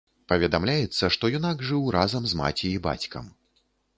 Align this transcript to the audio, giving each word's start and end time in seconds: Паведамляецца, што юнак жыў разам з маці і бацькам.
Паведамляецца, 0.31 1.09
што 1.15 1.29
юнак 1.37 1.61
жыў 1.69 1.83
разам 1.97 2.23
з 2.31 2.39
маці 2.41 2.67
і 2.73 2.81
бацькам. 2.87 3.31